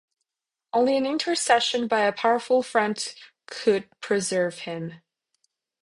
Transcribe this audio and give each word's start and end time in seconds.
Only 0.73 0.97
an 0.97 1.05
intercession 1.05 1.87
by 1.87 1.99
a 2.05 2.11
powerful 2.11 2.63
friend 2.63 3.13
could 3.45 3.87
preserve 4.01 4.57
him. 4.61 5.01